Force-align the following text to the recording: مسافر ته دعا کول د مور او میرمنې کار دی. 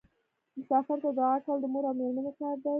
مسافر 0.57 0.97
ته 1.03 1.09
دعا 1.19 1.35
کول 1.45 1.57
د 1.61 1.65
مور 1.73 1.83
او 1.87 1.93
میرمنې 1.99 2.31
کار 2.39 2.55
دی. 2.63 2.69